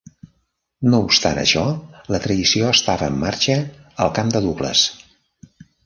[0.93, 1.65] No obstant això,
[2.15, 3.59] la traïció estava en marxa,
[4.07, 4.89] al camp de Douglas.